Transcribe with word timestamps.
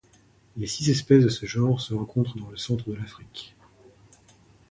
Les 0.57 0.65
six 0.65 0.89
espèces 0.89 1.23
de 1.23 1.29
ce 1.29 1.45
genre 1.45 1.79
se 1.79 1.93
rencontrent 1.93 2.35
dans 2.35 2.49
le 2.49 2.57
Centre 2.57 2.89
de 2.89 2.95
l'Afrique. 2.95 3.55